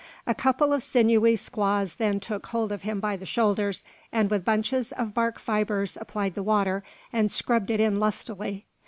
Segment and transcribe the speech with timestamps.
[0.25, 4.43] A couple of sinewy squaws then took hold of him by the shoulders, and with
[4.43, 8.65] bunches of bark fibres applied the water, and scrubbed it in lustily.